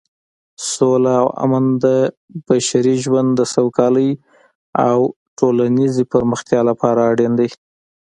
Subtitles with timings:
[0.73, 1.85] سوله او امن د
[2.47, 4.09] بشري ژوند د سوکالۍ
[4.89, 4.97] او
[5.37, 7.49] ټولنیزې پرمختیا لپاره اړین دي.